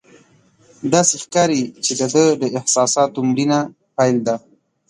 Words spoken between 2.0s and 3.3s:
ده د احساساتو